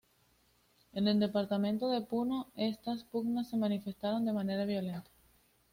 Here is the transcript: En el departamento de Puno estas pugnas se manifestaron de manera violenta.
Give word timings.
En 0.93 1.07
el 1.07 1.19
departamento 1.19 1.87
de 1.91 2.01
Puno 2.01 2.47
estas 2.55 3.03
pugnas 3.03 3.51
se 3.51 3.57
manifestaron 3.57 4.25
de 4.25 4.33
manera 4.33 4.65
violenta. 4.65 5.11